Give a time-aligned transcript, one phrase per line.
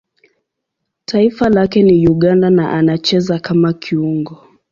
[1.05, 4.43] Taifa lake ni Uganda na anacheza kama kiungo.